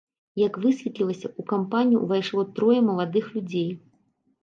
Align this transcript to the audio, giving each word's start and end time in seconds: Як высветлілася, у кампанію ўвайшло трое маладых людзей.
Як 0.41 0.55
высветлілася, 0.63 1.31
у 1.43 1.45
кампанію 1.53 1.99
ўвайшло 2.07 2.49
трое 2.59 2.79
маладых 2.91 3.33
людзей. 3.39 3.71